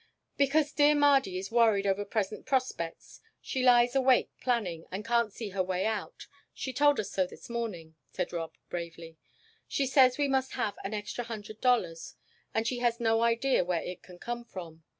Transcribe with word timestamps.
"Because 0.35 0.71
dear 0.71 0.95
Mardy 0.95 1.37
is 1.37 1.51
worried 1.51 1.85
over 1.85 2.03
present 2.05 2.47
prospects; 2.47 3.21
she 3.39 3.61
lies 3.61 3.95
awake 3.95 4.31
planning, 4.41 4.87
and 4.91 5.05
can't 5.05 5.31
see 5.31 5.49
her 5.49 5.61
way 5.61 5.85
out 5.85 6.25
she 6.55 6.73
told 6.73 6.99
us 6.99 7.11
so 7.11 7.27
this 7.27 7.51
morning," 7.51 7.93
said 8.09 8.33
Rob, 8.33 8.57
bravely. 8.67 9.19
"She 9.67 9.85
says 9.85 10.17
we 10.17 10.27
must 10.27 10.53
have 10.53 10.75
an 10.83 10.95
extra 10.95 11.25
hundred 11.25 11.61
dollars 11.61 12.15
and 12.51 12.65
she 12.65 12.79
has 12.79 12.99
no 12.99 13.21
idea 13.21 13.63
where 13.63 13.83
it 13.83 14.01
can 14.01 14.17
come 14.17 14.43
from. 14.43 14.83